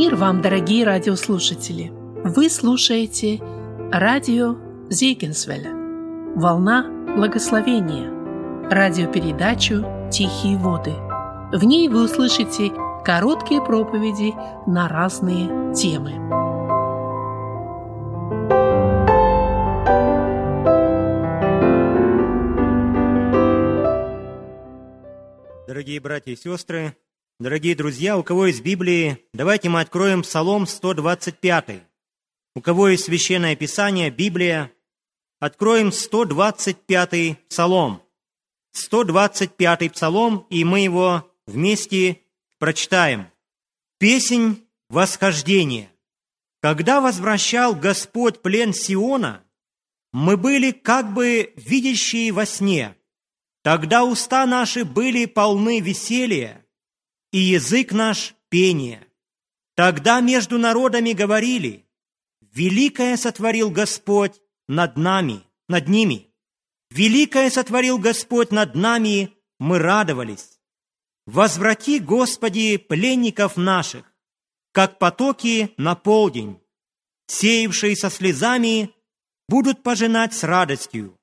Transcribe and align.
Мир 0.00 0.16
вам, 0.16 0.40
дорогие 0.40 0.86
радиослушатели! 0.86 1.90
Вы 2.24 2.48
слушаете 2.48 3.38
радио 3.92 4.56
Зейгенсвеля 4.88 5.74
«Волна 6.34 6.86
благословения» 7.18 8.10
радиопередачу 8.70 9.84
«Тихие 10.10 10.56
воды». 10.56 10.92
В 11.52 11.62
ней 11.64 11.86
вы 11.88 12.04
услышите 12.06 12.72
короткие 13.04 13.62
проповеди 13.62 14.32
на 14.66 14.88
разные 14.88 15.74
темы. 15.74 16.12
Дорогие 25.68 26.00
братья 26.00 26.32
и 26.32 26.36
сестры, 26.36 26.96
Дорогие 27.40 27.74
друзья, 27.74 28.18
у 28.18 28.22
кого 28.22 28.48
есть 28.48 28.62
Библии, 28.62 29.24
давайте 29.32 29.70
мы 29.70 29.80
откроем 29.80 30.20
Псалом 30.20 30.66
125. 30.66 31.84
У 32.54 32.60
кого 32.60 32.88
есть 32.88 33.04
Священное 33.04 33.56
Писание, 33.56 34.10
Библия, 34.10 34.70
откроем 35.38 35.90
125 35.90 37.38
Псалом. 37.48 38.02
125 38.72 39.90
Псалом, 39.90 40.46
и 40.50 40.64
мы 40.64 40.80
его 40.80 41.32
вместе 41.46 42.20
прочитаем. 42.58 43.28
Песнь 43.98 44.62
восхождения. 44.90 45.90
Когда 46.60 47.00
возвращал 47.00 47.74
Господь 47.74 48.42
плен 48.42 48.74
Сиона, 48.74 49.42
мы 50.12 50.36
были 50.36 50.72
как 50.72 51.14
бы 51.14 51.54
видящие 51.56 52.32
во 52.32 52.44
сне. 52.44 52.94
Тогда 53.62 54.04
уста 54.04 54.44
наши 54.44 54.84
были 54.84 55.24
полны 55.24 55.80
веселья, 55.80 56.66
и 57.32 57.38
язык 57.38 57.92
наш– 57.92 58.34
пение. 58.48 59.06
Тогда 59.74 60.20
между 60.20 60.58
народами 60.58 61.12
говорили, 61.12 61.86
«Великое 62.52 63.16
сотворил 63.16 63.70
Господь 63.70 64.40
над 64.68 64.96
нами, 64.96 65.42
над 65.68 65.88
ними. 65.88 66.28
Великое 66.90 67.50
сотворил 67.50 67.98
Господь 67.98 68.50
над 68.50 68.74
нами, 68.74 69.32
мы 69.58 69.78
радовались. 69.78 70.58
Возврати, 71.26 72.00
Господи, 72.00 72.76
пленников 72.76 73.56
наших, 73.56 74.12
как 74.72 74.98
потоки 74.98 75.72
на 75.76 75.94
полдень, 75.94 76.60
сеявшие 77.26 77.94
со 77.94 78.10
слезами, 78.10 78.92
будут 79.48 79.82
пожинать 79.82 80.34
с 80.34 80.42
радостью. 80.42 81.16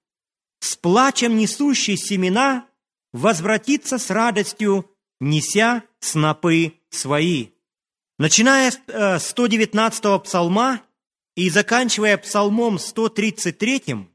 С 0.60 0.76
плачем 0.76 1.38
несущий 1.38 1.98
семена 1.98 2.68
возвратится 3.12 3.98
с 3.98 4.10
радостью, 4.10 4.90
неся 5.20 5.84
снопы 6.00 6.74
свои. 6.90 7.50
Начиная 8.20 8.72
с 8.72 9.28
119 9.30 10.06
э, 10.06 10.20
псалма 10.20 10.82
и 11.36 11.50
заканчивая 11.50 12.18
псалмом 12.18 12.80
133, 12.80 14.08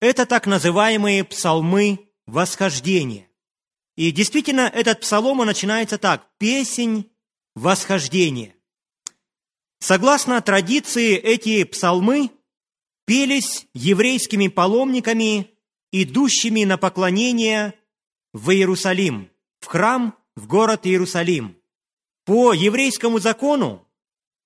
это 0.00 0.26
так 0.26 0.46
называемые 0.46 1.24
псалмы 1.24 2.10
восхождения. 2.26 3.28
И 3.96 4.12
действительно, 4.12 4.62
этот 4.62 5.00
псалом 5.00 5.38
начинается 5.38 5.98
так– 5.98 6.26
«Песень 6.38 7.10
восхождения». 7.54 8.54
Согласно 9.78 10.40
традиции, 10.42 11.16
эти 11.16 11.64
псалмы 11.64 12.30
пелись 13.06 13.66
еврейскими 13.72 14.48
паломниками, 14.48 15.50
идущими 15.90 16.64
на 16.64 16.76
поклонение 16.76 17.74
в 18.32 18.50
Иерусалим, 18.50 19.30
в 19.60 19.66
храм 19.66 20.14
в 20.36 20.46
город 20.46 20.86
Иерусалим. 20.86 21.56
По 22.24 22.52
еврейскому 22.52 23.18
закону 23.18 23.86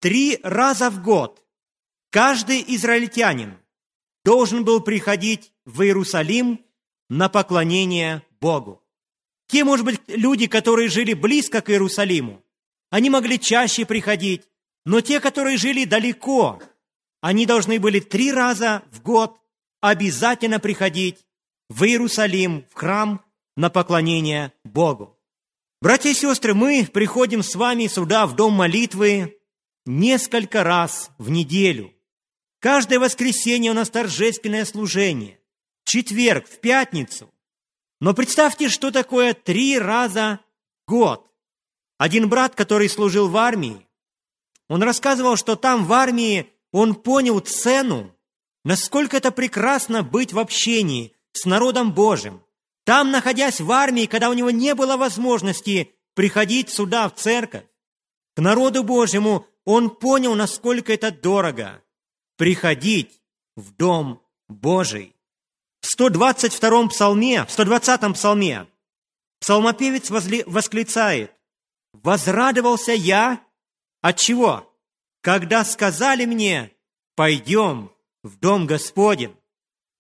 три 0.01 0.39
раза 0.43 0.91
в 0.91 1.03
год 1.03 1.45
каждый 2.11 2.65
израильтянин 2.69 3.59
должен 4.25 4.65
был 4.65 4.81
приходить 4.81 5.53
в 5.65 5.83
Иерусалим 5.83 6.65
на 7.09 7.29
поклонение 7.29 8.23
Богу. 8.41 8.83
Те, 9.47 9.65
может 9.65 9.85
быть, 9.85 10.01
люди, 10.09 10.47
которые 10.47 10.89
жили 10.89 11.13
близко 11.13 11.61
к 11.61 11.71
Иерусалиму, 11.71 12.43
они 12.91 13.11
могли 13.11 13.39
чаще 13.39 13.85
приходить, 13.85 14.49
но 14.85 15.01
те, 15.01 15.21
которые 15.21 15.59
жили 15.59 15.85
далеко, 15.85 16.63
они 17.21 17.47
должны 17.47 17.79
были 17.79 18.01
три 18.01 18.33
раза 18.33 18.83
в 18.91 19.03
год 19.03 19.39
обязательно 19.81 20.61
приходить 20.61 21.25
в 21.69 21.85
Иерусалим, 21.85 22.65
в 22.71 22.75
храм 22.75 23.25
на 23.57 23.71
поклонение 23.71 24.53
Богу. 24.65 25.14
Братья 25.85 26.09
и 26.09 26.15
сестры, 26.15 26.55
мы 26.55 26.89
приходим 26.91 27.43
с 27.43 27.55
вами 27.55 27.89
сюда, 27.89 28.27
в 28.27 28.35
дом 28.35 28.55
молитвы, 28.55 29.39
несколько 29.85 30.65
раз 30.65 31.11
в 31.19 31.29
неделю. 31.29 31.93
Каждое 32.59 32.99
воскресенье 32.99 33.71
у 33.71 33.75
нас 33.75 33.91
торжественное 33.91 34.65
служение. 34.65 35.39
В 35.83 35.91
четверг, 35.91 36.49
в 36.49 36.59
пятницу. 36.61 37.31
Но 38.01 38.15
представьте, 38.15 38.71
что 38.71 38.93
такое 38.93 39.35
три 39.35 39.79
раза 39.79 40.41
в 40.87 40.91
год. 40.91 41.31
Один 41.99 42.31
брат, 42.31 42.55
который 42.55 42.89
служил 42.89 43.29
в 43.29 43.37
армии, 43.37 43.87
он 44.69 44.83
рассказывал, 44.83 45.37
что 45.37 45.55
там 45.55 45.85
в 45.85 45.93
армии 45.93 46.51
он 46.73 46.95
понял 46.95 47.41
цену, 47.41 48.17
насколько 48.65 49.19
это 49.19 49.31
прекрасно 49.31 50.03
быть 50.03 50.33
в 50.33 50.39
общении 50.39 51.15
с 51.33 51.45
народом 51.45 51.93
Божьим, 51.93 52.41
там, 52.85 53.11
находясь 53.11 53.61
в 53.61 53.73
армии, 53.73 54.07
когда 54.07 54.31
у 54.31 54.35
него 54.35 54.51
не 54.51 54.75
было 54.75 54.97
возможности 54.97 55.95
приходить 56.15 56.71
сюда, 56.71 57.09
в 57.09 57.15
церковь, 57.15 57.65
к 58.37 58.41
народу 58.41 58.85
Божьему, 58.85 59.47
он 59.65 59.91
понял, 59.91 60.35
насколько 60.35 60.93
это 60.93 61.11
дорого 61.11 61.83
приходить 62.37 63.23
в 63.57 63.73
Дом 63.73 64.23
Божий. 64.49 65.17
В 65.81 65.99
122-м 65.99 66.89
псалме, 66.89 67.45
в 67.45 67.49
120-м 67.49 68.15
псалме 68.15 68.67
псалмопевец 69.41 70.11
восклицает, 70.11 71.33
«Возрадовался 71.93 72.93
я 72.93 73.41
от 74.01 74.19
чего? 74.19 74.71
Когда 75.21 75.65
сказали 75.65 76.25
мне, 76.27 76.73
пойдем 77.15 77.93
в 78.23 78.37
Дом 78.39 78.67
Господень». 78.67 79.37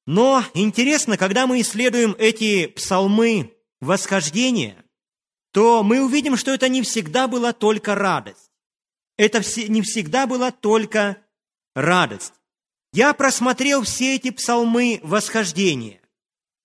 Но 0.07 0.45
интересно, 0.55 1.17
когда 1.17 1.47
мы 1.47 1.61
исследуем 1.61 2.15
эти 2.19 2.67
псалмы 2.67 3.55
восхождения, 3.81 4.85
то 5.53 5.83
мы 5.83 6.05
увидим, 6.05 6.37
что 6.37 6.53
это 6.53 6.69
не 6.69 6.83
всегда 6.83 7.29
была 7.29 7.53
только 7.53 7.95
радость. 7.95 8.51
Это 9.17 9.39
не 9.69 9.83
всегда 9.83 10.27
была 10.27 10.51
только 10.51 11.19
радость. 11.75 12.35
Я 12.93 13.13
просмотрел 13.15 13.83
все 13.83 14.17
эти 14.17 14.31
псалмы 14.31 15.01
восхождения. 15.03 16.01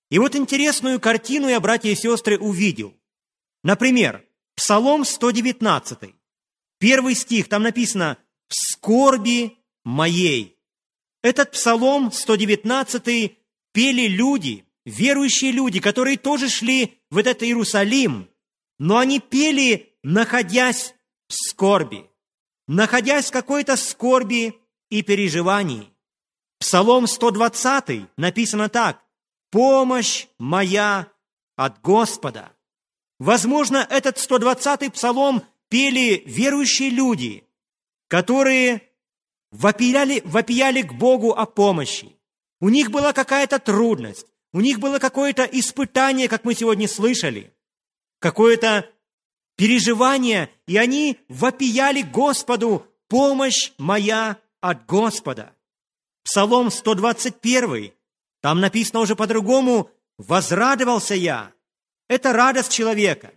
И 0.10 0.20
вот 0.20 0.36
интересную 0.36 1.00
картину 1.00 1.48
я, 1.48 1.60
братья 1.60 1.90
и 1.90 1.96
сестры, 1.96 2.38
увидел. 2.38 2.96
Например, 3.64 4.26
Псалом 4.60 5.06
119. 5.06 6.14
Первый 6.80 7.16
стих, 7.16 7.48
там 7.48 7.64
написано 7.64 8.18
«В 8.50 8.56
скорби 8.56 9.58
моей». 9.86 10.59
Этот 11.22 11.52
псалом 11.52 12.12
119 12.12 13.38
пели 13.74 14.08
люди, 14.08 14.66
верующие 14.86 15.52
люди, 15.52 15.80
которые 15.80 16.18
тоже 16.18 16.50
шли 16.50 17.00
в 17.10 17.18
этот 17.18 17.44
Иерусалим, 17.44 18.30
но 18.78 18.98
они 18.98 19.20
пели, 19.20 19.94
находясь 20.02 20.96
в 21.28 21.34
скорби, 21.34 22.10
находясь 22.68 23.28
в 23.28 23.32
какой-то 23.32 23.76
скорби 23.76 24.56
и 24.90 25.02
переживании. 25.02 25.94
Псалом 26.60 27.08
120 27.08 28.18
написано 28.18 28.70
так 28.70 29.04
«Помощь 29.52 30.28
моя 30.38 31.12
от 31.56 31.82
Господа». 31.82 32.54
Возможно, 33.20 33.86
этот 33.90 34.18
120-й 34.18 34.90
псалом 34.92 35.44
пели 35.68 36.24
верующие 36.26 36.90
люди, 36.90 37.46
которые 38.08 38.89
вопияли, 39.52 40.22
вопияли 40.26 40.82
к 40.82 40.94
Богу 40.94 41.34
о 41.34 41.46
помощи. 41.46 42.16
У 42.60 42.70
них 42.70 42.92
была 42.92 43.14
какая-то 43.14 43.60
трудность, 43.60 44.28
у 44.52 44.62
них 44.62 44.80
было 44.80 45.00
какое-то 45.00 45.44
испытание, 45.44 46.28
как 46.28 46.44
мы 46.44 46.56
сегодня 46.56 46.88
слышали, 46.88 47.54
какое-то 48.20 48.90
переживание, 49.56 50.50
и 50.68 50.78
они 50.78 51.20
вопияли 51.28 52.02
Господу 52.02 52.86
«Помощь 53.08 53.72
моя 53.78 54.38
от 54.62 54.86
Господа». 54.86 55.56
Псалом 56.24 56.70
121, 56.70 57.94
там 58.42 58.60
написано 58.60 59.00
уже 59.00 59.16
по-другому 59.16 59.90
«Возрадовался 60.18 61.16
я». 61.16 61.54
Это 62.08 62.34
радость 62.34 62.72
человека. 62.72 63.34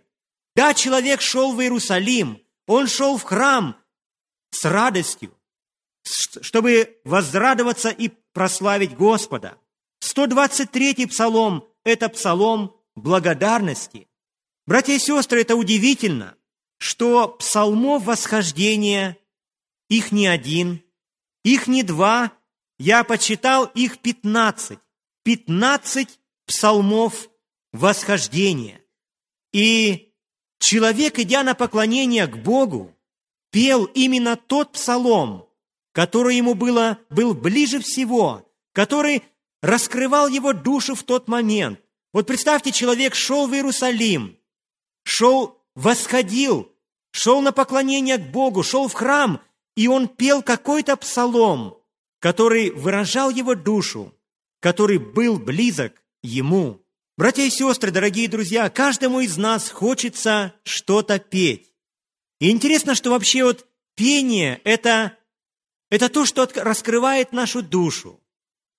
Да, 0.55 0.73
человек 0.73 1.21
шел 1.21 1.53
в 1.53 1.61
Иерусалим, 1.61 2.41
он 2.67 2.87
шел 2.87 3.17
в 3.17 3.23
храм 3.23 3.77
с 4.51 4.65
радостью, 4.65 5.35
чтобы 6.03 6.99
возрадоваться 7.03 7.89
и 7.89 8.09
прославить 8.33 8.95
Господа. 8.95 9.57
123-й 10.03 11.07
псалом– 11.07 11.67
это 11.83 12.09
псалом 12.09 12.75
благодарности. 12.95 14.07
Братья 14.65 14.93
и 14.93 14.99
сестры, 14.99 15.41
это 15.41 15.55
удивительно, 15.55 16.35
что 16.77 17.29
псалмов 17.29 18.05
восхождения 18.05 19.17
их 19.89 20.11
не 20.11 20.27
один, 20.27 20.83
их 21.43 21.67
не 21.67 21.83
два, 21.83 22.31
я 22.79 23.03
почитал 23.03 23.65
их 23.65 23.99
пятнадцать. 23.99 24.79
Пятнадцать 25.23 26.19
псалмов 26.45 27.29
восхождения. 27.71 28.81
И 29.53 30.13
человек, 30.59 31.19
идя 31.19 31.43
на 31.43 31.53
поклонение 31.53 32.27
к 32.27 32.37
Богу, 32.37 32.95
пел 33.51 33.85
именно 33.85 34.35
тот 34.35 34.73
псалом, 34.73 35.47
который 35.93 36.35
ему 36.35 36.55
было, 36.55 36.97
был 37.09 37.33
ближе 37.33 37.79
всего, 37.79 38.51
который 38.73 39.23
раскрывал 39.61 40.27
его 40.27 40.51
душу 40.51 40.95
в 40.95 41.03
тот 41.03 41.27
момент. 41.27 41.79
Вот 42.11 42.27
представьте, 42.27 42.71
человек 42.71 43.15
шел 43.15 43.47
в 43.47 43.53
Иерусалим, 43.53 44.37
шел, 45.03 45.61
восходил, 45.75 46.71
шел 47.11 47.41
на 47.41 47.51
поклонение 47.51 48.17
к 48.17 48.31
Богу, 48.31 48.63
шел 48.63 48.87
в 48.87 48.93
храм, 48.93 49.41
и 49.75 49.87
он 49.87 50.07
пел 50.07 50.41
какой-то 50.41 50.97
псалом, 50.97 51.77
который 52.19 52.71
выражал 52.71 53.29
его 53.29 53.55
душу, 53.55 54.13
который 54.59 54.97
был 54.97 55.39
близок 55.39 56.03
ему. 56.21 56.81
Братья 57.17 57.43
и 57.43 57.49
сестры, 57.49 57.91
дорогие 57.91 58.27
друзья, 58.27 58.69
каждому 58.69 59.19
из 59.19 59.37
нас 59.37 59.69
хочется 59.69 60.53
что-то 60.63 61.19
петь. 61.19 61.71
И 62.39 62.49
интересно, 62.49 62.95
что 62.95 63.11
вообще 63.11 63.43
вот 63.43 63.67
пение– 63.95 64.59
это, 64.63 65.15
это 65.93 66.09
то, 66.09 66.25
что 66.25 66.49
раскрывает 66.55 67.33
нашу 67.33 67.61
душу. 67.61 68.19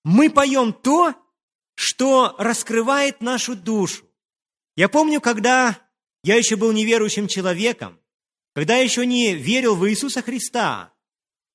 Мы 0.03 0.29
поем 0.29 0.73
то, 0.73 1.15
что 1.73 2.35
раскрывает 2.37 3.21
нашу 3.21 3.55
душу. 3.55 4.03
Я 4.75 4.89
помню, 4.89 5.21
когда 5.21 5.79
я 6.25 6.35
еще 6.35 6.57
был 6.57 6.73
неверующим 6.73 7.29
человеком, 7.29 7.97
когда 8.53 8.75
я 8.75 8.83
еще 8.83 9.05
не 9.05 9.33
верил 9.33 9.77
в 9.77 9.89
Иисуса 9.89 10.21
Христа, 10.21 10.91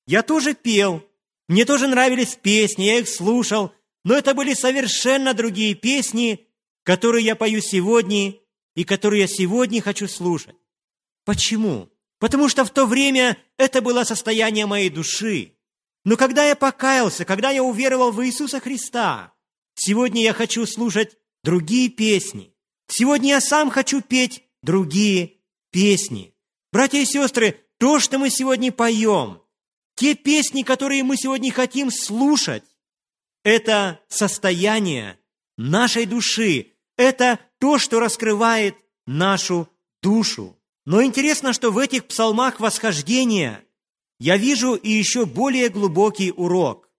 я 0.07 0.23
тоже 0.23 0.55
пел, 0.55 1.07
мне 1.47 1.63
тоже 1.63 1.87
нравились 1.87 2.35
песни, 2.35 2.85
я 2.85 2.97
их 2.97 3.07
слушал, 3.07 3.71
но 4.03 4.15
это 4.15 4.33
были 4.33 4.55
совершенно 4.55 5.35
другие 5.35 5.75
песни, 5.75 6.47
которые 6.81 7.23
я 7.23 7.35
пою 7.35 7.61
сегодня 7.61 8.33
и 8.73 8.83
которые 8.83 9.21
я 9.21 9.27
сегодня 9.27 9.79
хочу 9.79 10.07
слушать. 10.07 10.55
Почему? 11.23 11.87
Потому 12.21 12.49
что 12.49 12.63
в 12.63 12.69
то 12.69 12.85
время 12.85 13.35
это 13.57 13.81
было 13.81 14.03
состояние 14.03 14.67
моей 14.67 14.91
души. 14.91 15.57
Но 16.05 16.15
когда 16.17 16.45
я 16.45 16.55
покаялся, 16.55 17.25
когда 17.25 17.49
я 17.49 17.63
уверовал 17.63 18.11
в 18.11 18.23
Иисуса 18.23 18.59
Христа, 18.59 19.33
сегодня 19.73 20.21
я 20.21 20.31
хочу 20.31 20.67
слушать 20.67 21.17
другие 21.43 21.89
песни. 21.89 22.53
Сегодня 22.87 23.29
я 23.29 23.41
сам 23.41 23.71
хочу 23.71 24.01
петь 24.01 24.43
другие 24.61 25.37
песни. 25.71 26.35
Братья 26.71 26.99
и 26.99 27.05
сестры, 27.05 27.59
то, 27.79 27.99
что 27.99 28.19
мы 28.19 28.29
сегодня 28.29 28.71
поем, 28.71 29.41
те 29.95 30.13
песни, 30.13 30.61
которые 30.61 31.03
мы 31.03 31.17
сегодня 31.17 31.51
хотим 31.51 31.89
слушать, 31.89 32.63
это 33.43 33.99
состояние 34.09 35.17
нашей 35.57 36.05
души, 36.05 36.73
это 36.97 37.39
то, 37.57 37.79
что 37.79 37.99
раскрывает 37.99 38.75
нашу 39.07 39.67
душу. 40.03 40.60
Но 40.85 41.03
интересно, 41.03 41.53
что 41.53 41.71
в 41.71 41.77
этих 41.77 42.05
псалмах 42.05 42.59
восхождения 42.59 43.63
я 44.19 44.37
вижу 44.37 44.75
и 44.75 44.89
еще 44.89 45.25
более 45.25 45.69
глубокий 45.69 46.31
урок. 46.31 46.89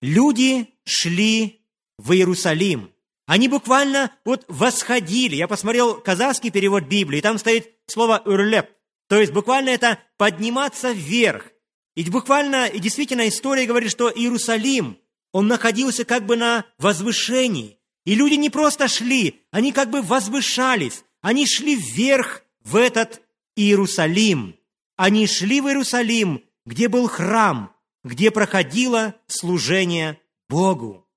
Люди 0.00 0.68
шли 0.84 1.64
в 1.98 2.12
Иерусалим. 2.12 2.92
Они 3.26 3.48
буквально 3.48 4.12
вот 4.24 4.44
восходили. 4.48 5.34
Я 5.34 5.48
посмотрел 5.48 6.00
казахский 6.00 6.50
перевод 6.50 6.84
Библии, 6.84 7.20
там 7.20 7.38
стоит 7.38 7.72
слово 7.86 8.22
«урлеп», 8.24 8.70
то 9.08 9.18
есть 9.18 9.32
буквально 9.32 9.70
это 9.70 9.98
подниматься 10.16 10.92
вверх. 10.92 11.50
И 11.96 12.08
буквально, 12.10 12.66
и 12.66 12.78
действительно 12.78 13.28
история 13.28 13.66
говорит, 13.66 13.90
что 13.90 14.10
Иерусалим, 14.10 14.98
он 15.32 15.48
находился 15.48 16.04
как 16.04 16.26
бы 16.26 16.36
на 16.36 16.64
возвышении. 16.78 17.78
И 18.04 18.14
люди 18.14 18.34
не 18.34 18.50
просто 18.50 18.86
шли, 18.86 19.42
они 19.50 19.72
как 19.72 19.90
бы 19.90 20.02
возвышались, 20.02 21.04
они 21.20 21.46
шли 21.46 21.74
вверх 21.74 22.42
в 22.66 22.74
этот 22.74 23.22
Иерусалим. 23.54 24.56
Они 24.96 25.26
шли 25.26 25.60
в 25.60 25.68
Иерусалим, 25.68 26.44
где 26.66 26.88
был 26.88 27.06
храм, 27.06 27.74
где 28.02 28.30
проходило 28.30 29.14
служение 29.28 30.20
Богу. 30.48 31.08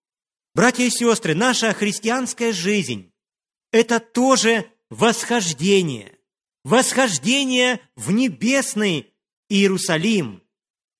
Братья 0.53 0.83
и 0.83 0.89
сестры, 0.89 1.33
наша 1.33 1.73
христианская 1.73 2.53
жизнь– 2.53 3.11
это 3.71 3.99
тоже 3.99 4.71
восхождение. 4.89 6.19
Восхождение 6.63 7.79
в 7.95 8.11
небесный 8.11 9.13
Иерусалим. 9.49 10.43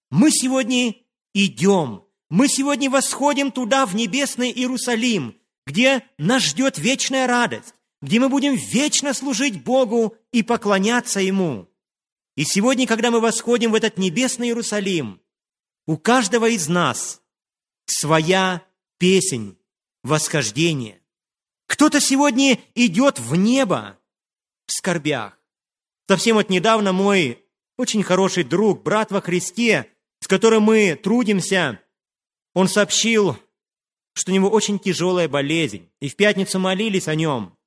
Мы 0.10 0.32
сегодня 0.32 0.96
идем, 1.34 2.06
мы 2.30 2.48
сегодня 2.48 2.90
восходим 2.90 3.52
туда, 3.52 3.86
в 3.86 3.94
небесный 3.94 4.52
Иерусалим, 4.52 5.38
где 5.68 6.04
нас 6.18 6.42
ждет 6.44 6.80
вечная 6.80 7.28
радость, 7.28 7.76
где 8.02 8.20
мы 8.20 8.30
будем 8.30 8.56
вечно 8.56 9.14
служить 9.14 9.64
Богу 9.64 10.16
и 10.32 10.44
поклоняться 10.44 11.20
Ему. 11.20 11.68
И 12.36 12.46
сегодня, 12.46 12.88
когда 12.88 13.12
мы 13.12 13.20
восходим 13.20 13.72
в 13.72 13.76
этот 13.76 13.98
небесный 13.98 14.48
Иерусалим, 14.48 15.22
у 15.86 15.98
каждого 15.98 16.48
из 16.50 16.68
нас 16.68 17.22
своя 17.86 18.64
песнь 18.98 19.58
восхождения. 20.04 21.02
Кто-то 21.68 22.00
сегодня 22.00 22.60
идет 22.76 23.20
в 23.20 23.36
небо 23.36 24.00
в 24.66 24.72
скорбях. 24.72 25.38
Совсем 26.08 26.38
вот 26.38 26.50
недавно 26.50 26.94
мой 26.94 27.44
очень 27.78 28.04
хороший 28.04 28.44
друг, 28.44 28.84
брат 28.84 29.12
во 29.12 29.22
Христе, 29.22 29.92
с 30.20 30.28
которым 30.28 30.64
мы 30.64 30.96
трудимся, 30.96 31.82
он 32.54 32.68
сообщил, 32.68 33.38
что 34.14 34.32
у 34.32 34.34
него 34.34 34.50
очень 34.50 34.80
тяжелая 34.80 35.28
болезнь, 35.28 35.90
и 36.00 36.10
в 36.10 36.16
пятницу 36.16 36.60
молились 36.60 37.08
о 37.08 37.16
нем. 37.16 37.58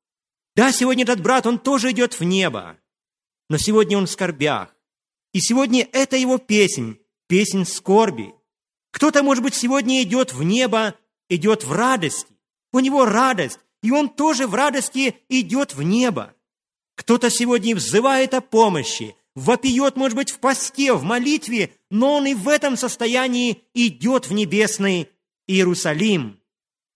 Да, 0.54 0.72
сегодня 0.72 1.04
этот 1.04 1.20
брат, 1.20 1.46
он 1.46 1.58
тоже 1.58 1.92
идет 1.92 2.18
в 2.18 2.24
небо, 2.24 2.78
но 3.48 3.58
сегодня 3.58 3.96
он 3.96 4.06
в 4.06 4.10
скорбях. 4.10 4.74
И 5.32 5.40
сегодня 5.40 5.88
это 5.92 6.16
его 6.16 6.38
песнь, 6.38 6.98
песнь 7.26 7.64
скорби. 7.64 8.34
Кто-то, 8.90 9.22
может 9.22 9.42
быть, 9.42 9.54
сегодня 9.54 10.02
идет 10.02 10.32
в 10.34 10.42
небо 10.42 10.94
идет 11.34 11.64
в 11.64 11.72
радости. 11.72 12.34
У 12.72 12.80
него 12.80 13.04
радость, 13.04 13.58
и 13.82 13.90
он 13.90 14.08
тоже 14.08 14.46
в 14.46 14.54
радости 14.54 15.16
идет 15.28 15.74
в 15.74 15.82
небо. 15.82 16.34
Кто-то 16.94 17.30
сегодня 17.30 17.74
взывает 17.74 18.34
о 18.34 18.40
помощи, 18.40 19.16
вопиет, 19.34 19.96
может 19.96 20.16
быть, 20.16 20.30
в 20.30 20.38
посте, 20.38 20.92
в 20.92 21.02
молитве, 21.02 21.74
но 21.90 22.14
он 22.14 22.26
и 22.26 22.34
в 22.34 22.48
этом 22.48 22.76
состоянии 22.76 23.62
идет 23.74 24.28
в 24.28 24.32
небесный 24.32 25.08
Иерусалим. 25.46 26.40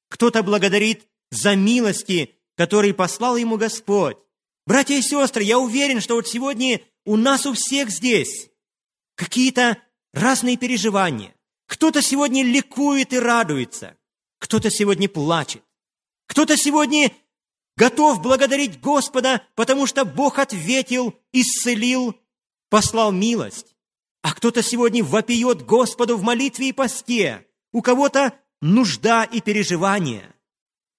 Кто-то 0.08 0.42
благодарит 0.42 1.06
за 1.30 1.56
милости, 1.56 2.35
которые 2.56 2.94
послал 2.94 3.36
ему 3.36 3.56
Господь. 3.56 4.16
Братья 4.66 4.94
и 4.94 5.02
сестры, 5.02 5.44
я 5.44 5.58
уверен, 5.58 6.00
что 6.00 6.14
вот 6.14 6.26
сегодня 6.26 6.80
у 7.04 7.16
нас 7.16 7.46
у 7.46 7.52
всех 7.52 7.90
здесь 7.90 8.50
какие-то 9.14 9.78
разные 10.12 10.56
переживания. 10.56 11.34
Кто-то 11.66 12.02
сегодня 12.02 12.44
ликует 12.44 13.12
и 13.12 13.18
радуется. 13.18 13.96
Кто-то 14.38 14.70
сегодня 14.70 15.08
плачет. 15.08 15.62
Кто-то 16.26 16.56
сегодня 16.56 17.12
готов 17.76 18.20
благодарить 18.20 18.80
Господа, 18.80 19.42
потому 19.54 19.86
что 19.86 20.04
Бог 20.04 20.38
ответил, 20.38 21.14
исцелил, 21.32 22.18
послал 22.68 23.12
милость. 23.12 23.76
А 24.22 24.32
кто-то 24.34 24.62
сегодня 24.62 25.04
вопиет 25.04 25.64
Господу 25.64 26.16
в 26.16 26.22
молитве 26.22 26.70
и 26.70 26.72
посте. 26.72 27.46
У 27.72 27.82
кого-то 27.82 28.32
нужда 28.60 29.24
и 29.24 29.40
переживания. 29.40 30.34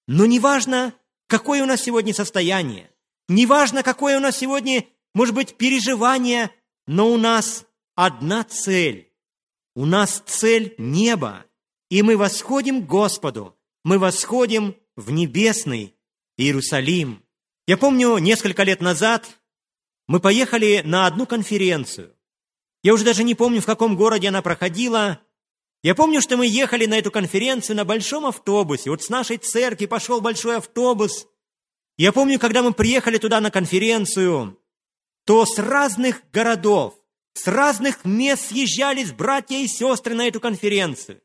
Но 0.06 0.24
неважно, 0.24 0.94
какое 1.28 1.62
у 1.62 1.66
нас 1.66 1.80
сегодня 1.82 2.12
состояние, 2.12 2.90
неважно, 3.28 3.84
какое 3.84 4.16
у 4.16 4.20
нас 4.20 4.36
сегодня, 4.36 4.84
может 5.14 5.34
быть, 5.34 5.56
переживание, 5.56 6.50
но 6.86 7.08
у 7.10 7.16
нас 7.16 7.66
одна 7.94 8.42
цель. 8.42 9.12
У 9.76 9.86
нас 9.86 10.22
цель 10.26 10.74
неба. 10.78 11.44
И 11.90 12.02
мы 12.02 12.16
восходим 12.16 12.82
к 12.82 12.86
Господу, 12.86 13.56
мы 13.84 13.98
восходим 13.98 14.76
в 14.96 15.10
небесный 15.12 15.94
Иерусалим. 16.36 17.22
Я 17.66 17.76
помню, 17.76 18.18
несколько 18.18 18.64
лет 18.64 18.80
назад 18.80 19.38
мы 20.06 20.20
поехали 20.20 20.82
на 20.84 21.06
одну 21.06 21.26
конференцию. 21.26 22.14
Я 22.82 22.94
уже 22.94 23.04
даже 23.04 23.24
не 23.24 23.34
помню, 23.34 23.60
в 23.60 23.66
каком 23.66 23.96
городе 23.96 24.28
она 24.28 24.42
проходила. 24.42 25.20
Я 25.82 25.94
помню, 25.94 26.20
что 26.20 26.36
мы 26.36 26.46
ехали 26.46 26.86
на 26.86 26.98
эту 26.98 27.10
конференцию 27.10 27.76
на 27.76 27.84
большом 27.84 28.26
автобусе. 28.26 28.90
Вот 28.90 29.02
с 29.02 29.08
нашей 29.08 29.36
церкви 29.38 29.86
пошел 29.86 30.20
большой 30.20 30.56
автобус. 30.56 31.28
Я 31.96 32.12
помню, 32.12 32.38
когда 32.38 32.62
мы 32.62 32.72
приехали 32.72 33.18
туда 33.18 33.40
на 33.40 33.50
конференцию, 33.50 34.58
то 35.24 35.44
с 35.46 35.58
разных 35.58 36.22
городов, 36.32 36.94
с 37.34 37.46
разных 37.46 38.04
мест 38.04 38.48
съезжались 38.48 39.12
братья 39.12 39.56
и 39.56 39.68
сестры 39.68 40.14
на 40.14 40.26
эту 40.26 40.40
конференцию. 40.40 41.20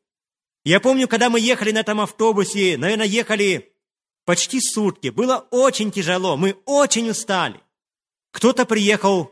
Я 0.63 0.79
помню, 0.79 1.07
когда 1.07 1.29
мы 1.29 1.39
ехали 1.39 1.71
на 1.71 1.79
этом 1.79 1.99
автобусе, 1.99 2.77
наверное, 2.77 3.05
ехали 3.05 3.73
почти 4.25 4.61
сутки. 4.61 5.09
Было 5.09 5.47
очень 5.51 5.91
тяжело, 5.91 6.37
мы 6.37 6.57
очень 6.65 7.09
устали. 7.09 7.59
Кто-то 8.31 8.65
приехал 8.65 9.31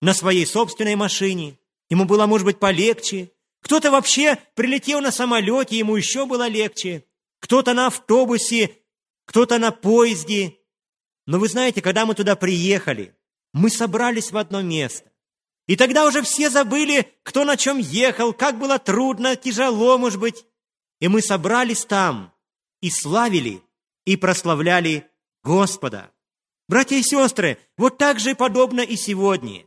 на 0.00 0.14
своей 0.14 0.46
собственной 0.46 0.96
машине. 0.96 1.58
ему 1.88 2.06
было, 2.06 2.26
может 2.26 2.46
быть, 2.46 2.58
полегче. 2.58 3.30
Кто-то 3.62 3.90
вообще 3.90 4.38
прилетел 4.54 5.00
на 5.00 5.10
самолете, 5.10 5.78
ему 5.78 5.96
еще 5.96 6.26
было 6.26 6.48
легче. 6.48 7.04
Кто-то 7.40 7.74
на 7.74 7.86
автобусе, 7.86 8.76
кто-то 9.24 9.58
на 9.58 9.70
поезде. 9.70 10.58
Но 11.26 11.38
вы 11.38 11.48
знаете, 11.48 11.80
когда 11.80 12.04
мы 12.04 12.14
туда 12.14 12.36
приехали, 12.36 13.16
мы 13.52 13.70
собрались 13.70 14.32
в 14.32 14.36
одно 14.36 14.62
место. 14.62 15.10
И 15.68 15.76
тогда 15.76 16.06
уже 16.06 16.22
все 16.22 16.50
забыли, 16.50 17.12
кто 17.22 17.44
на 17.44 17.56
чем 17.56 17.78
ехал, 17.78 18.32
как 18.32 18.58
было 18.58 18.78
трудно, 18.78 19.36
тяжело, 19.36 19.96
может 19.96 20.18
быть. 20.18 20.44
И 21.00 21.08
мы 21.08 21.22
собрались 21.22 21.84
там 21.84 22.32
и 22.80 22.90
славили, 22.90 23.62
и 24.04 24.16
прославляли 24.16 25.08
Господа. 25.44 26.10
Братья 26.68 26.96
и 26.96 27.02
сестры, 27.02 27.58
вот 27.76 27.98
так 27.98 28.18
же 28.18 28.34
подобно 28.34 28.80
и 28.80 28.96
сегодня. 28.96 29.64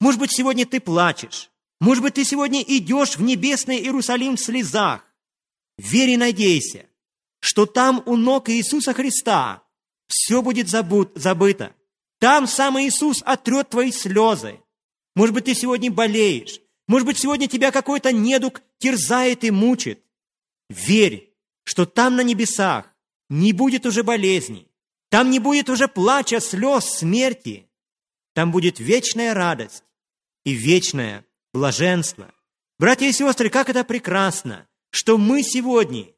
Может 0.00 0.20
быть, 0.20 0.32
сегодня 0.32 0.64
ты 0.64 0.80
плачешь. 0.80 1.50
Может 1.80 2.02
быть, 2.02 2.14
ты 2.14 2.24
сегодня 2.24 2.62
идешь 2.62 3.16
в 3.16 3.22
небесный 3.22 3.78
Иерусалим 3.78 4.36
в 4.36 4.40
слезах. 4.40 5.04
Верь 5.76 6.10
и 6.10 6.16
надейся, 6.16 6.86
что 7.40 7.66
там 7.66 8.02
у 8.06 8.16
ног 8.16 8.48
Иисуса 8.48 8.94
Христа 8.94 9.62
все 10.06 10.40
будет 10.40 10.68
забыт, 10.68 11.10
забыто. 11.14 11.74
Там 12.18 12.46
сам 12.46 12.80
Иисус 12.80 13.22
отрет 13.24 13.70
твои 13.70 13.92
слезы. 13.92 14.60
Может 15.14 15.34
быть, 15.34 15.44
ты 15.44 15.54
сегодня 15.54 15.90
болеешь. 15.90 16.60
Может 16.88 17.06
быть, 17.06 17.18
сегодня 17.18 17.46
тебя 17.46 17.72
какой-то 17.72 18.12
недуг 18.12 18.62
терзает 18.78 19.44
и 19.44 19.50
мучит. 19.50 20.02
Верь, 20.70 21.34
что 21.64 21.84
там 21.84 22.16
на 22.16 22.22
небесах 22.22 22.90
не 23.28 23.52
будет 23.52 23.84
уже 23.84 24.02
болезней. 24.02 24.68
Там 25.10 25.30
не 25.30 25.40
будет 25.40 25.68
уже 25.68 25.88
плача, 25.88 26.40
слез, 26.40 26.84
смерти. 26.84 27.68
Там 28.34 28.50
будет 28.50 28.78
вечная 28.78 29.34
радость 29.34 29.84
и 30.44 30.52
вечное 30.52 31.25
блаженство. 31.56 32.30
Братья 32.78 33.06
и 33.06 33.12
сестры, 33.12 33.48
как 33.48 33.70
это 33.70 33.82
прекрасно, 33.82 34.68
что 34.90 35.16
мы 35.16 35.42
сегодня 35.42 36.08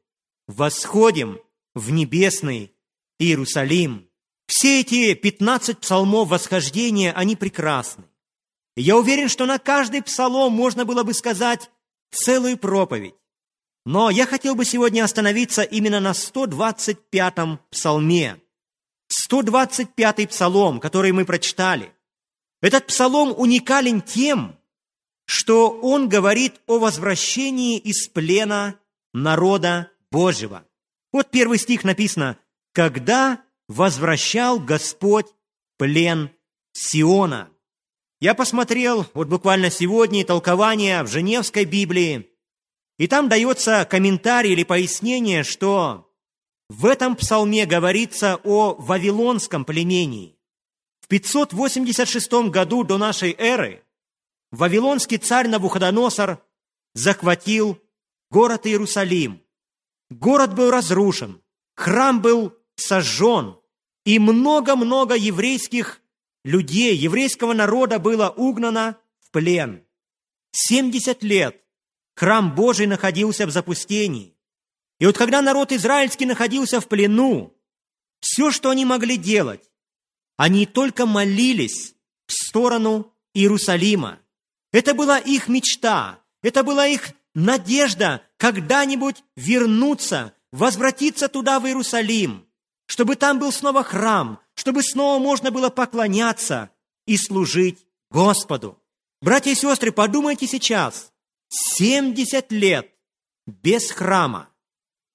восходим 0.49 1.40
в 1.75 1.92
небесный 1.92 2.73
Иерусалим. 3.21 4.11
Все 4.49 4.80
эти 4.80 5.14
15 5.14 5.78
псалмов 5.78 6.28
восхождения, 6.30 7.12
они 7.12 7.37
прекрасны. 7.37 8.04
Я 8.75 8.97
уверен, 8.97 9.28
что 9.28 9.47
на 9.47 9.59
каждый 9.59 10.02
псалом 10.02 10.52
можно 10.52 10.85
было 10.85 11.04
бы 11.04 11.14
сказать 11.14 11.71
целую 12.11 12.59
проповедь. 12.59 13.14
Но 13.85 14.11
я 14.11 14.26
хотел 14.26 14.57
бы 14.57 14.64
сегодня 14.64 15.04
остановиться 15.04 15.62
именно 15.62 16.00
на 16.00 16.12
125-м 16.12 17.61
псалме. 17.71 18.40
125-й 19.30 20.26
псалом, 20.26 20.80
который 20.80 21.12
мы 21.12 21.25
прочитали. 21.25 21.92
Этот 22.61 22.88
псалом 22.88 23.33
уникален 23.37 24.02
тем, 24.02 24.58
что 25.28 25.68
он 25.68 26.08
говорит 26.08 26.58
о 26.66 26.78
возвращении 26.78 27.76
из 27.76 28.08
плена 28.08 28.80
народа 29.12 29.90
Божьего. 30.11 30.64
Вот 31.12 31.30
первый 31.30 31.58
стих 31.58 31.85
написано 31.85 32.38
«Когда 32.73 33.42
возвращал 33.68 34.58
Господь 34.58 35.26
плен 35.76 36.30
Сиона». 36.73 37.50
Я 38.20 38.35
посмотрел 38.35 39.06
вот 39.12 39.28
буквально 39.28 39.70
сегодня 39.70 40.25
толкование 40.25 41.02
в 41.02 41.08
Женевской 41.08 41.66
Библии, 41.66 42.30
и 42.97 43.06
там 43.06 43.28
дается 43.28 43.85
комментарий 43.85 44.52
или 44.52 44.64
пояснение, 44.64 45.44
что 45.44 46.11
в 46.70 46.87
этом 46.87 47.16
псалме 47.16 47.66
говорится 47.66 48.40
о 48.44 48.75
вавилонском 48.76 49.66
племении. 49.66 50.38
В 51.02 51.08
586 51.08 52.49
году 52.49 52.82
до 52.82 52.97
нашей 52.97 53.35
эры 53.38 53.85
вавилонский 54.50 55.19
царь 55.19 55.49
Навуходоносор 55.49 56.43
захватил 56.95 57.81
город 58.31 58.67
Иерусалим. 58.67 59.43
Город 60.11 60.55
был 60.55 60.71
разрушен, 60.71 61.43
храм 61.75 62.23
был 62.23 62.55
сожжен, 62.76 63.59
и 64.05 64.19
много-много 64.19 65.14
еврейских 65.14 66.00
людей, 66.45 66.97
еврейского 66.97 67.52
народа 67.52 67.99
было 67.99 68.31
угнано 68.31 68.99
в 69.21 69.31
плен. 69.31 69.85
70 70.52 71.23
лет 71.23 71.62
храм 72.14 72.55
Божий 72.55 72.87
находился 72.87 73.47
в 73.47 73.50
запустении. 73.50 74.35
И 74.99 75.07
вот 75.07 75.17
когда 75.17 75.43
народ 75.43 75.73
израильский 75.73 76.26
находился 76.26 76.81
в 76.81 76.88
плену, 76.88 77.57
все, 78.21 78.50
что 78.50 78.71
они 78.71 78.85
могли 78.85 79.17
делать, 79.17 79.71
они 80.37 80.67
только 80.67 81.07
молились 81.07 81.95
в 82.26 82.33
сторону 82.33 83.14
Иерусалима. 83.35 84.21
Это 84.72 84.94
была 84.94 85.18
их 85.18 85.48
мечта, 85.48 86.20
это 86.42 86.62
была 86.62 86.87
их 86.87 87.12
надежда 87.34 88.22
когда-нибудь 88.37 89.22
вернуться, 89.37 90.34
возвратиться 90.52 91.28
туда, 91.28 91.60
в 91.60 91.66
Иерусалим, 91.66 92.46
чтобы 92.87 93.16
там 93.16 93.38
был 93.38 93.52
снова 93.52 93.82
храм, 93.82 94.40
чтобы 94.54 94.82
снова 94.82 95.18
можно 95.18 95.50
было 95.50 95.70
поклоняться 95.70 96.70
и 97.06 97.16
служить 97.16 97.87
Господу. 98.10 98.82
Братья 99.20 99.50
и 99.50 99.54
сестры, 99.54 99.92
подумайте 99.92 100.46
сейчас. 100.46 101.12
70 101.48 102.52
лет 102.52 102.90
без 103.46 103.90
храма. 103.90 104.50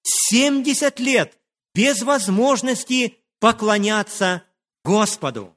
70 0.03 1.00
лет 1.00 1.38
без 1.74 2.01
возможности 2.01 3.17
поклоняться 3.39 4.43
Господу. 4.83 5.55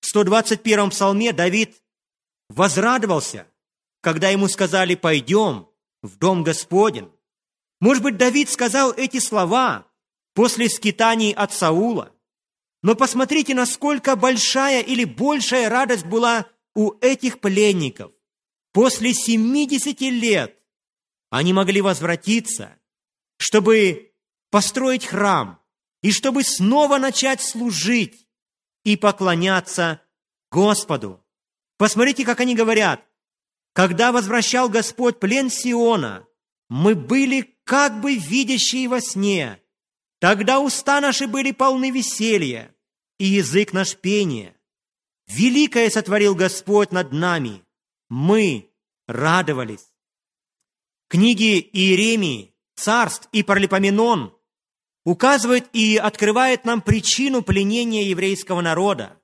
В 0.00 0.06
121 0.06 0.90
псалме 0.90 1.32
Давид 1.32 1.82
возрадовался, 2.52 3.46
когда 4.00 4.28
ему 4.28 4.48
сказали 4.48 4.94
«пойдем 4.94 5.68
в 6.02 6.16
дом 6.18 6.42
Господень». 6.42 7.10
Может 7.80 8.02
быть, 8.02 8.16
Давид 8.16 8.48
сказал 8.48 8.92
эти 8.92 9.18
слова 9.18 9.86
после 10.34 10.68
скитаний 10.68 11.32
от 11.32 11.52
Саула, 11.52 12.12
но 12.82 12.94
посмотрите, 12.94 13.54
насколько 13.54 14.16
большая 14.16 14.82
или 14.82 15.04
большая 15.04 15.68
радость 15.68 16.04
была 16.04 16.46
у 16.74 16.92
этих 17.00 17.40
пленников. 17.40 18.12
После 18.72 19.14
70 19.14 20.00
лет 20.00 20.58
они 21.30 21.52
могли 21.52 21.80
возвратиться, 21.80 22.78
чтобы 23.36 24.12
построить 24.50 25.06
храм 25.06 25.60
и 26.02 26.10
чтобы 26.10 26.42
снова 26.42 26.98
начать 26.98 27.40
служить 27.40 28.26
и 28.84 28.96
поклоняться 28.96 30.00
Господу. 30.50 31.21
Посмотрите, 31.76 32.24
как 32.24 32.40
они 32.40 32.54
говорят. 32.54 33.04
Когда 33.72 34.12
возвращал 34.12 34.68
Господь 34.68 35.18
плен 35.18 35.50
Сиона, 35.50 36.26
мы 36.68 36.94
были 36.94 37.56
как 37.64 38.00
бы 38.00 38.16
видящие 38.16 38.88
во 38.88 39.00
сне. 39.00 39.60
Тогда 40.20 40.60
уста 40.60 41.00
наши 41.00 41.26
были 41.26 41.52
полны 41.52 41.90
веселья, 41.90 42.74
и 43.18 43.26
язык 43.26 43.72
наш 43.72 43.96
пение. 43.96 44.54
Великое 45.26 45.90
сотворил 45.90 46.34
Господь 46.34 46.92
над 46.92 47.12
нами. 47.12 47.64
Мы 48.08 48.70
радовались. 49.06 49.92
Книги 51.08 51.58
Иеремии, 51.60 52.54
Царств 52.74 53.28
и 53.32 53.42
Паралипоменон 53.42 54.34
указывают 55.04 55.68
и 55.72 55.96
открывают 55.96 56.64
нам 56.64 56.80
причину 56.80 57.42
пленения 57.42 58.04
еврейского 58.04 58.60
народа. 58.60 59.20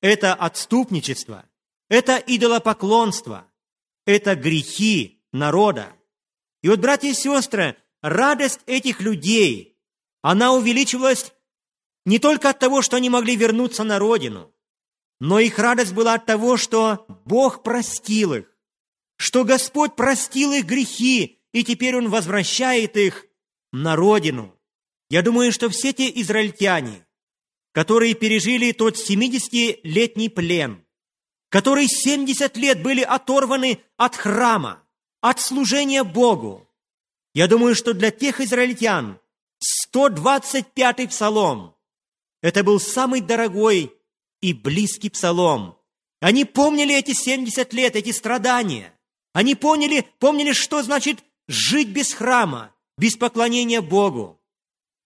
Это 0.00 0.34
отступничество, 0.34 1.48
это 1.88 2.16
идолопоклонство, 2.16 3.50
это 4.04 4.34
грехи 4.34 5.22
народа. 5.32 5.92
И 6.62 6.68
вот, 6.68 6.80
братья 6.80 7.08
и 7.08 7.14
сестры, 7.14 7.76
радость 8.02 8.60
этих 8.66 9.00
людей, 9.00 9.78
она 10.22 10.52
увеличивалась 10.52 11.32
не 12.04 12.18
только 12.18 12.50
от 12.50 12.58
того, 12.58 12.82
что 12.82 12.96
они 12.96 13.10
могли 13.10 13.36
вернуться 13.36 13.84
на 13.84 13.98
родину, 13.98 14.52
но 15.20 15.38
их 15.40 15.58
радость 15.58 15.92
была 15.92 16.14
от 16.14 16.26
того, 16.26 16.56
что 16.56 17.06
Бог 17.24 17.62
простил 17.62 18.34
их, 18.34 18.52
что 19.16 19.44
Господь 19.44 19.96
простил 19.96 20.52
их 20.52 20.66
грехи, 20.66 21.40
и 21.52 21.64
теперь 21.64 21.96
Он 21.96 22.10
возвращает 22.10 22.96
их 22.96 23.26
на 23.72 23.96
родину. 23.96 24.54
Я 25.08 25.22
думаю, 25.22 25.52
что 25.52 25.68
все 25.68 25.92
те 25.92 26.10
израильтяне, 26.20 27.06
которые 27.72 28.14
пережили 28.14 28.72
тот 28.72 28.96
70-летний 28.96 30.28
плен, 30.28 30.85
которые 31.56 31.88
70 31.88 32.54
лет 32.58 32.82
были 32.82 33.00
оторваны 33.00 33.80
от 33.96 34.14
храма, 34.14 34.82
от 35.22 35.40
служения 35.40 36.04
Богу, 36.04 36.68
я 37.32 37.48
думаю, 37.48 37.74
что 37.74 37.94
для 37.94 38.10
тех 38.10 38.42
израильтян 38.42 39.18
125-й 39.90 41.08
псалом– 41.08 41.74
это 42.42 42.62
был 42.62 42.78
самый 42.78 43.22
дорогой 43.22 43.90
и 44.42 44.52
близкий 44.52 45.08
псалом. 45.08 45.78
Они 46.20 46.44
помнили 46.44 46.94
эти 46.94 47.14
70 47.14 47.72
лет, 47.72 47.96
эти 47.96 48.12
страдания. 48.12 48.92
Они 49.32 49.54
помнили, 49.54 50.06
помнили, 50.18 50.52
что 50.52 50.82
значит 50.82 51.24
жить 51.48 51.88
без 51.88 52.12
храма, 52.12 52.74
без 52.98 53.16
поклонения 53.16 53.80
Богу. 53.80 54.38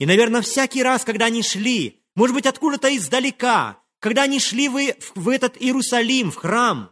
И, 0.01 0.05
наверное, 0.05 0.43
всякий 0.43 0.83
раз, 0.83 1.05
когда 1.05 1.27
они 1.27 1.45
шли, 1.45 2.03
может 2.17 2.35
быть, 2.35 2.47
откуда-то 2.47 2.93
издалека, 2.97 3.81
когда 4.01 4.23
они 4.23 4.41
шли 4.41 4.69
в, 4.69 4.97
в 5.15 5.29
этот 5.29 5.61
Иерусалим, 5.61 6.31
в 6.31 6.37
храм, 6.37 6.91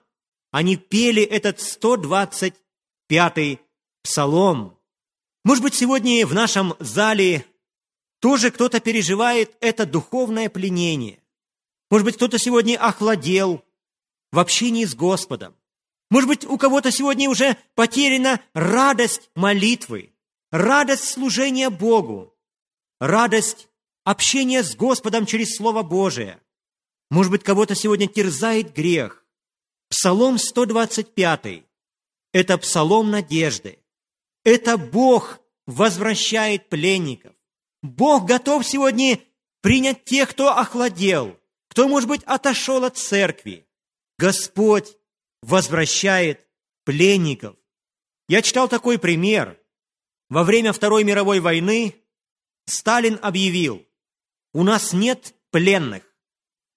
они 0.51 0.77
пели 0.77 1.23
этот 1.23 1.59
125-й 1.59 3.61
псалом. 4.03 4.79
Может 5.45 5.65
быть, 5.65 5.75
сегодня 5.75 6.27
в 6.27 6.35
нашем 6.35 6.75
зале 6.79 7.45
тоже 8.21 8.51
кто-то 8.51 8.81
переживает 8.81 9.57
это 9.61 9.87
духовное 9.87 10.49
пленение. 10.49 11.23
Может 11.91 12.05
быть, 12.05 12.17
кто-то 12.17 12.39
сегодня 12.39 12.79
охладел 12.79 13.65
в 14.31 14.39
общении 14.39 14.85
с 14.85 14.95
Господом. 14.95 15.55
Может 16.11 16.29
быть, 16.29 16.45
у 16.45 16.59
кого-то 16.59 16.91
сегодня 16.91 17.31
уже 17.31 17.57
потеряна 17.75 18.41
радость 18.53 19.31
молитвы, 19.35 20.13
радость 20.51 21.05
служения 21.05 21.71
Богу, 21.71 22.35
радость 23.01 23.69
общения 24.05 24.63
с 24.63 24.75
Господом 24.75 25.27
через 25.27 25.57
Слово 25.57 25.83
Божие. 25.83 26.41
Может 27.11 27.33
быть, 27.33 27.43
кого-то 27.43 27.75
сегодня 27.75 28.07
терзает 28.07 28.75
грех. 28.75 29.25
Псалом 29.89 30.39
125– 30.39 31.65
это 32.33 32.59
псалом 32.59 33.11
надежды. 33.11 33.79
Это 34.45 34.77
Бог 34.77 35.41
возвращает 35.67 36.69
пленников. 36.69 37.35
Бог 37.83 38.27
готов 38.27 38.67
сегодня 38.67 39.21
принять 39.61 40.05
тех, 40.05 40.31
кто 40.31 40.57
охладел, 40.57 41.39
кто, 41.69 41.89
может 41.89 42.09
быть, 42.09 42.23
отошел 42.25 42.85
от 42.85 42.97
церкви. 42.97 43.67
Господь 44.19 44.97
возвращает 45.43 46.47
пленников. 46.85 47.57
Я 48.29 48.43
читал 48.43 48.69
такой 48.69 48.99
пример. 48.99 49.59
Во 50.29 50.45
время 50.45 50.73
Второй 50.73 51.05
мировой 51.05 51.41
войны 51.41 51.95
Сталин 52.67 53.19
объявил, 53.23 53.87
у 54.53 54.63
нас 54.63 54.93
нет 54.93 55.35
пленных, 55.51 56.03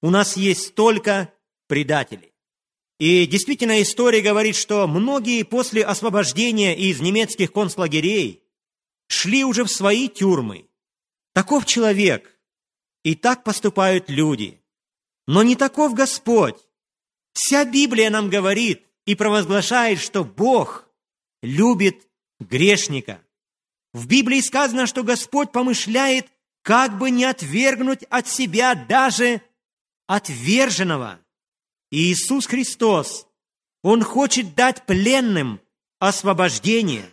у 0.02 0.10
нас 0.10 0.36
есть 0.38 0.76
только 0.76 1.34
предатели. 1.68 2.34
И 3.00 3.26
действительно 3.26 3.82
история 3.82 4.22
говорит, 4.22 4.56
что 4.56 4.88
многие 4.88 5.44
после 5.44 5.84
освобождения 5.84 6.78
из 6.78 7.02
немецких 7.02 7.52
концлагерей 7.52 8.44
шли 9.08 9.44
уже 9.44 9.64
в 9.64 9.72
свои 9.72 10.08
тюрьмы. 10.08 10.68
Таков 11.34 11.66
человек, 11.66 12.38
и 13.04 13.16
так 13.16 13.44
поступают 13.44 14.10
люди. 14.10 14.62
Но 15.28 15.44
не 15.44 15.56
таков 15.56 15.94
Господь. 15.94 16.58
Вся 17.34 17.66
Библия 17.66 18.10
нам 18.10 18.30
говорит 18.30 18.86
и 19.06 19.16
провозглашает, 19.16 20.00
что 20.00 20.24
Бог 20.24 20.88
любит 21.42 22.08
грешника. 22.40 23.22
В 23.94 24.08
Библии 24.08 24.42
сказано, 24.42 24.88
что 24.88 25.04
Господь 25.04 25.52
помышляет, 25.52 26.28
как 26.62 26.98
бы 26.98 27.10
не 27.10 27.26
отвергнуть 27.26 28.04
от 28.04 28.28
себя 28.28 28.76
даже 28.76 29.42
отверженного. 30.12 31.22
И 31.90 32.12
Иисус 32.12 32.46
Христос, 32.46 33.28
Он 33.82 34.04
хочет 34.04 34.56
дать 34.56 34.86
пленным 34.86 35.62
освобождение. 36.00 37.10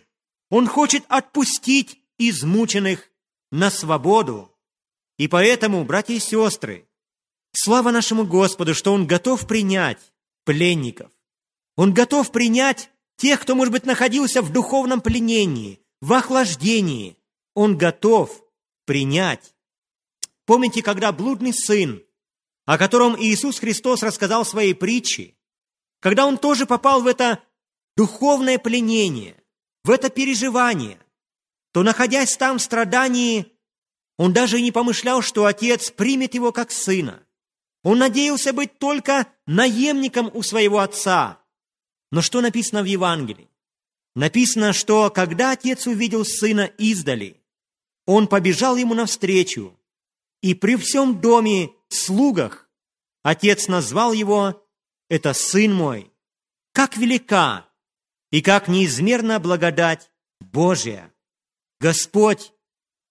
Он 0.49 0.67
хочет 0.67 1.05
отпустить 1.07 1.97
измученных 2.17 3.09
на 3.51 3.69
свободу. 3.69 4.53
И 5.17 5.29
поэтому, 5.29 5.85
братья 5.85 6.13
и 6.13 6.19
сестры, 6.19 6.89
слава 7.53 7.91
нашему 7.91 8.25
Господу, 8.25 8.75
что 8.75 8.91
Он 8.91 9.07
готов 9.07 9.47
принять 9.47 10.11
пленников. 10.43 11.09
Он 11.77 11.93
готов 11.93 12.33
принять 12.33 12.91
тех, 13.15 13.39
кто, 13.39 13.55
может 13.55 13.71
быть, 13.71 13.85
находился 13.85 14.41
в 14.41 14.51
духовном 14.51 14.99
пленении, 14.99 15.79
в 16.01 16.11
охлаждении. 16.11 17.17
Он 17.53 17.77
готов 17.77 18.43
принять. 18.83 19.55
Помните, 20.45 20.83
когда 20.83 21.13
блудный 21.13 21.53
сын, 21.53 22.03
о 22.69 22.77
котором 22.77 23.19
Иисус 23.19 23.57
Христос 23.57 24.03
рассказал 24.03 24.43
в 24.43 24.47
своей 24.47 24.75
притче, 24.75 25.33
когда 26.01 26.27
он 26.27 26.37
тоже 26.37 26.67
попал 26.67 27.01
в 27.01 27.07
это 27.07 27.41
духовное 27.97 28.59
пленение, 28.59 29.41
в 29.83 29.89
это 29.89 30.11
переживание, 30.11 30.99
то, 31.71 31.81
находясь 31.81 32.37
там 32.37 32.59
в 32.59 32.61
страдании, 32.61 33.51
он 34.17 34.33
даже 34.33 34.59
и 34.59 34.61
не 34.61 34.71
помышлял, 34.71 35.23
что 35.23 35.45
отец 35.45 35.89
примет 35.89 36.35
его 36.35 36.51
как 36.51 36.69
сына. 36.69 37.23
Он 37.81 37.97
надеялся 37.97 38.53
быть 38.53 38.77
только 38.77 39.25
наемником 39.47 40.29
у 40.31 40.43
своего 40.43 40.77
отца. 40.77 41.41
Но 42.11 42.21
что 42.21 42.39
написано 42.39 42.83
в 42.83 42.85
Евангелии? 42.85 43.49
Написано, 44.15 44.73
что 44.73 45.09
когда 45.09 45.53
отец 45.53 45.87
увидел 45.87 46.23
сына 46.23 46.69
издали, 46.77 47.41
он 48.05 48.27
побежал 48.27 48.75
ему 48.75 48.93
навстречу, 48.93 49.75
и 50.43 50.53
при 50.53 50.75
всем 50.75 51.19
доме 51.19 51.71
слугах 51.89 52.69
отец 53.23 53.67
назвал 53.67 54.13
его 54.13 54.65
«Это 55.09 55.33
сын 55.33 55.73
мой». 55.73 56.11
Как 56.71 56.97
велика 56.97 57.67
и 58.31 58.41
как 58.41 58.67
неизмерна 58.67 59.39
благодать 59.39 60.11
Божия! 60.39 61.13
Господь 61.79 62.53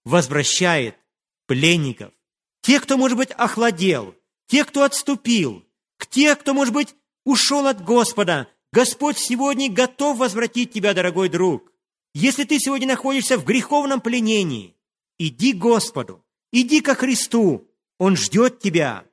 возвращает 0.05 0.97
пленников, 1.45 2.13
тех, 2.61 2.83
кто, 2.83 2.97
может 2.97 3.17
быть, 3.17 3.31
охладел, 3.31 4.15
тех, 4.47 4.67
кто 4.67 4.83
отступил, 4.83 5.65
к 5.97 6.07
тех, 6.07 6.39
кто, 6.39 6.53
может 6.53 6.73
быть, 6.73 6.95
ушел 7.25 7.67
от 7.67 7.83
Господа, 7.83 8.47
Господь 8.71 9.17
сегодня 9.17 9.71
готов 9.71 10.17
возвратить 10.17 10.71
тебя, 10.71 10.93
дорогой 10.93 11.29
друг. 11.29 11.71
Если 12.13 12.43
ты 12.43 12.59
сегодня 12.59 12.87
находишься 12.87 13.37
в 13.37 13.45
греховном 13.45 14.01
пленении, 14.01 14.75
иди 15.17 15.53
к 15.53 15.57
Господу, 15.57 16.23
иди 16.51 16.81
ко 16.81 16.95
Христу, 16.95 17.68
Он 17.99 18.15
ждет 18.15 18.59
тебя. 18.59 19.05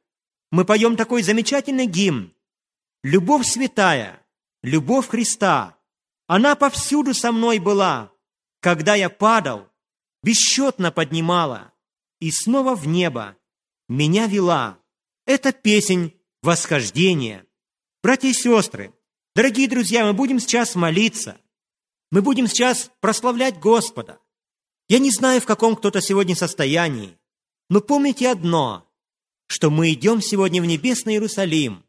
Мы 0.50 0.64
поем 0.64 0.96
такой 0.96 1.22
замечательный 1.22 1.86
гимн. 1.86 2.32
Любовь 3.02 3.46
святая, 3.46 4.26
любовь 4.62 5.08
Христа, 5.08 5.78
она 6.26 6.56
повсюду 6.56 7.12
со 7.12 7.30
мной 7.32 7.58
была. 7.58 8.10
Когда 8.60 8.94
я 8.94 9.10
падал, 9.10 9.68
бесчетно 10.22 10.90
поднимала, 10.90 11.74
и 12.20 12.30
снова 12.30 12.74
в 12.74 12.86
небо 12.86 13.36
меня 13.88 14.26
вела. 14.26 14.78
Это 15.26 15.52
песень 15.52 16.18
восхождения. 16.42 17.44
Братья 18.02 18.28
и 18.28 18.32
сестры, 18.32 18.96
Дорогие 19.36 19.68
друзья, 19.68 20.06
мы 20.06 20.14
будем 20.14 20.40
сейчас 20.40 20.74
молиться. 20.76 21.38
Мы 22.10 22.22
будем 22.22 22.46
сейчас 22.46 22.90
прославлять 23.00 23.58
Господа. 23.60 24.18
Я 24.88 24.98
не 24.98 25.10
знаю, 25.10 25.42
в 25.42 25.44
каком 25.44 25.76
кто-то 25.76 26.00
сегодня 26.00 26.34
состоянии, 26.34 27.18
но 27.68 27.80
помните 27.80 28.28
одно, 28.28 28.86
что 29.48 29.70
мы 29.70 29.92
идем 29.92 30.20
сегодня 30.20 30.62
в 30.62 30.66
небесный 30.66 31.14
Иерусалим. 31.14 31.84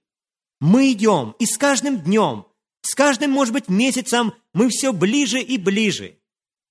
Мы 0.60 0.92
идем, 0.92 1.36
и 1.40 1.46
с 1.46 1.58
каждым 1.58 2.00
днем, 2.00 2.46
с 2.82 2.96
каждым, 2.96 3.32
может 3.32 3.54
быть, 3.54 3.68
месяцем 3.68 4.34
мы 4.54 4.70
все 4.70 4.94
ближе 4.94 5.42
и 5.42 5.58
ближе. 5.58 6.18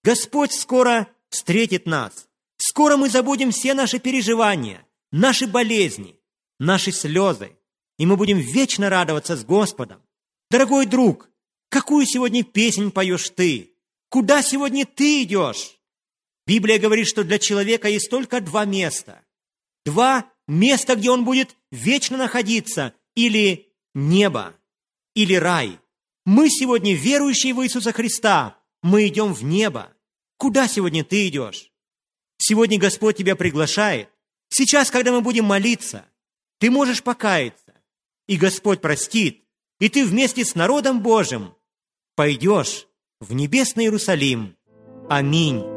Господь 0.02 0.52
скоро 0.52 1.08
встретит 1.28 1.86
нас. 1.86 2.28
Скоро 2.58 2.96
мы 2.96 3.10
забудем 3.10 3.50
все 3.50 3.74
наши 3.74 3.98
переживания, 3.98 4.86
наши 5.12 5.46
болезни, 5.46 6.18
наши 6.58 6.90
слезы, 6.90 7.56
и 7.98 8.06
мы 8.06 8.16
будем 8.16 8.38
вечно 8.38 8.88
радоваться 8.88 9.36
с 9.36 9.44
Господом. 9.44 10.02
Дорогой 10.50 10.86
друг, 10.86 11.28
какую 11.68 12.06
сегодня 12.06 12.44
песнь 12.44 12.90
поешь 12.90 13.28
ты? 13.30 13.74
Куда 14.08 14.42
сегодня 14.42 14.86
ты 14.86 15.22
идешь? 15.22 15.75
Библия 16.46 16.78
говорит, 16.78 17.08
что 17.08 17.24
для 17.24 17.38
человека 17.38 17.88
есть 17.88 18.10
только 18.10 18.40
два 18.40 18.64
места. 18.64 19.24
Два 19.84 20.30
места, 20.46 20.94
где 20.94 21.10
он 21.10 21.24
будет 21.24 21.56
вечно 21.70 22.16
находиться. 22.16 22.94
Или 23.14 23.72
небо, 23.94 24.54
или 25.14 25.34
рай. 25.34 25.78
Мы 26.24 26.50
сегодня, 26.50 26.94
верующие 26.94 27.54
в 27.54 27.64
Иисуса 27.64 27.92
Христа, 27.92 28.58
мы 28.82 29.06
идем 29.08 29.32
в 29.32 29.42
небо. 29.42 29.92
Куда 30.36 30.68
сегодня 30.68 31.04
ты 31.04 31.28
идешь? 31.28 31.70
Сегодня 32.38 32.78
Господь 32.78 33.16
тебя 33.16 33.36
приглашает. 33.36 34.10
Сейчас, 34.48 34.90
когда 34.90 35.12
мы 35.12 35.22
будем 35.22 35.46
молиться, 35.46 36.04
ты 36.58 36.70
можешь 36.70 37.02
покаяться, 37.02 37.74
и 38.26 38.36
Господь 38.36 38.80
простит, 38.80 39.44
и 39.80 39.88
ты 39.88 40.04
вместе 40.04 40.44
с 40.44 40.54
народом 40.54 41.02
Божьим 41.02 41.54
пойдешь 42.14 42.86
в 43.20 43.32
небесный 43.32 43.84
Иерусалим. 43.84 44.56
Аминь. 45.08 45.75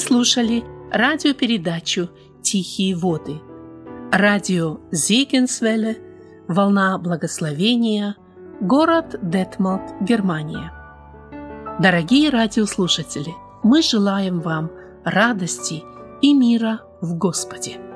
Слушали 0.00 0.64
радиопередачу 0.90 2.10
«Тихие 2.42 2.96
воды». 2.96 3.40
Радио 4.10 4.78
Зигенсвелле, 4.90 5.98
«Волна 6.48 6.98
благословения», 6.98 8.16
город 8.60 9.16
Детмалт, 9.22 9.82
Германия. 10.00 10.72
Дорогие 11.80 12.30
радиослушатели, 12.30 13.32
мы 13.62 13.82
желаем 13.82 14.40
вам 14.40 14.70
радости 15.04 15.82
и 16.20 16.34
мира 16.34 16.80
в 17.00 17.16
Господе. 17.16 17.89